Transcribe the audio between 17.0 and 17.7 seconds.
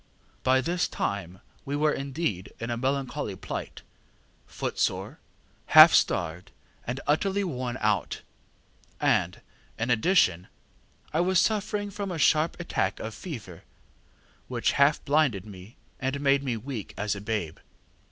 a babe.